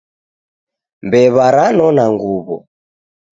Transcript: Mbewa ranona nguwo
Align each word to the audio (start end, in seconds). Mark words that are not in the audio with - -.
Mbewa 1.05 1.45
ranona 1.55 2.03
nguwo 2.13 2.55